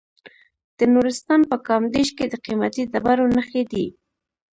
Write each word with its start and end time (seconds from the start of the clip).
د 0.77 0.79
نورستان 0.93 1.41
په 1.51 1.57
کامدیش 1.67 2.09
کې 2.17 2.25
د 2.29 2.35
قیمتي 2.45 2.83
ډبرو 2.91 3.25
نښې 3.35 3.63
دي. 3.71 3.85